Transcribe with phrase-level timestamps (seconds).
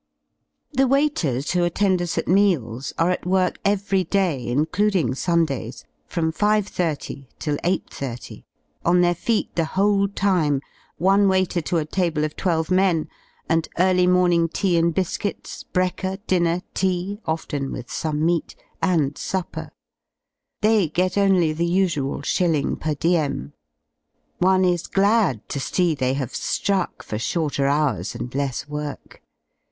[0.73, 6.33] The waiters who attend us at meals are at work every day, including Sundays, from
[6.33, 8.43] 5.30 till 8.30,
[8.83, 10.59] on their feet the whole time,
[10.97, 13.09] one waiter to a table of twelve men,
[13.47, 19.69] and early morning tea and biscuits, brekker, dinner, tea— often with some meat— ^and supper.
[20.61, 23.53] They get only the usual shilling per diem.
[24.39, 29.21] One is glad to see they have ^ruck for shorter hours and less work.